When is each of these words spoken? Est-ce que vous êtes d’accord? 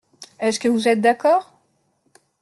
Est-ce 0.39 0.59
que 0.59 0.67
vous 0.67 0.87
êtes 0.87 0.99
d’accord? 0.99 1.53